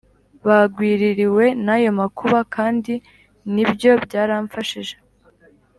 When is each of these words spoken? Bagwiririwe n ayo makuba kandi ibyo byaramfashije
Bagwiririwe 0.47 1.45
n 1.65 1.67
ayo 1.75 1.89
makuba 1.99 2.39
kandi 2.55 2.93
ibyo 3.63 3.91
byaramfashije 4.05 4.95